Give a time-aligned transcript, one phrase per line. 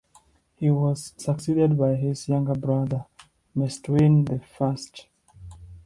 [0.55, 3.05] He was succeeded by his younger brother
[3.55, 5.05] Mestwin the First.